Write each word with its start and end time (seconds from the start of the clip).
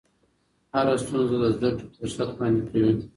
هره 0.73 0.93
ستونزه 1.03 1.35
د 1.41 1.45
زده 1.55 1.69
کړې 1.77 1.85
فرصت 1.97 2.29
وړاندې 2.33 2.61
کوي. 2.69 2.93